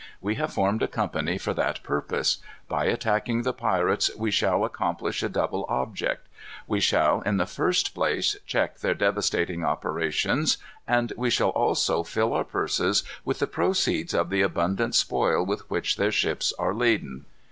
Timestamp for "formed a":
0.51-0.87